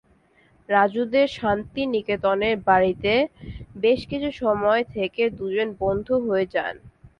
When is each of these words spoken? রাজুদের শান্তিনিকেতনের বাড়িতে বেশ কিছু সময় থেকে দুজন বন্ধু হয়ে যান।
রাজুদের 0.69 1.27
শান্তিনিকেতনের 1.37 2.55
বাড়িতে 2.67 3.13
বেশ 3.75 3.99
কিছু 4.09 4.29
সময় 4.41 4.81
থেকে 4.95 5.23
দুজন 5.37 5.67
বন্ধু 5.81 6.15
হয়ে 6.25 6.45
যান। 6.53 6.75